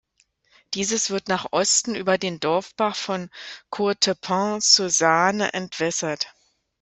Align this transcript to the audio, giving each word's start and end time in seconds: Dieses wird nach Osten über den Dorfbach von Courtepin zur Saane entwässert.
Dieses 0.73 1.11
wird 1.11 1.27
nach 1.27 1.49
Osten 1.51 1.93
über 1.93 2.17
den 2.17 2.39
Dorfbach 2.39 2.95
von 2.95 3.29
Courtepin 3.69 4.59
zur 4.59 4.89
Saane 4.89 5.53
entwässert. 5.53 6.33